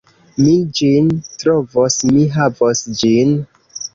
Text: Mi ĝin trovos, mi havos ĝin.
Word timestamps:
Mi 0.43 0.53
ĝin 0.79 1.09
trovos, 1.43 1.99
mi 2.15 2.25
havos 2.37 2.81
ĝin. 3.03 3.37